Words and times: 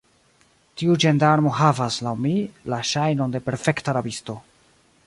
Tiu 0.81 0.95
ĝendarmo 1.03 1.53
havas, 1.59 1.99
laŭ 2.07 2.15
mi, 2.25 2.33
la 2.75 2.81
ŝajnon 2.95 3.37
de 3.39 3.45
perfekta 3.51 3.97
rabisto. 4.01 4.43